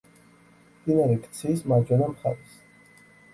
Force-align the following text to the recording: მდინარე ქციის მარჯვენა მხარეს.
მდინარე 0.77 1.17
ქციის 1.25 1.61
მარჯვენა 1.73 2.09
მხარეს. 2.15 2.57